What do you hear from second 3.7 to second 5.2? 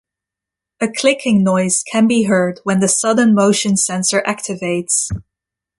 sensor activates.